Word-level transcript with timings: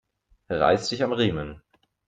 Reiß 0.49 0.89
dich 0.89 1.03
am 1.03 1.13
Riemen 1.13 1.61